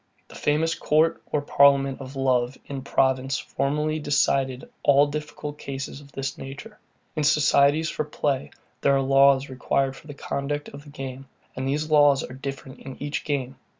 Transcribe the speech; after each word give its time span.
The 0.29 0.33
famous 0.35 0.73
court 0.73 1.21
or 1.27 1.43
parliament 1.43 2.01
of 2.01 2.15
love 2.15 2.57
in 2.65 2.81
Provence 2.81 3.37
formerly 3.37 3.99
decided 3.99 4.67
all 4.81 5.05
difficult 5.05 5.59
cases 5.59 6.01
of 6.01 6.11
this 6.11 6.39
nature. 6.39 6.79
In 7.15 7.23
societies 7.23 7.91
for 7.91 8.03
play, 8.03 8.49
there 8.81 8.95
are 8.95 9.01
laws 9.03 9.47
required 9.47 9.95
for 9.95 10.07
the 10.07 10.15
conduct 10.15 10.69
of 10.69 10.85
the 10.85 10.89
game; 10.89 11.27
and 11.55 11.67
these 11.67 11.91
laws 11.91 12.23
are 12.23 12.33
different 12.33 12.79
in 12.79 12.97
each 12.99 13.23
game. 13.25 13.57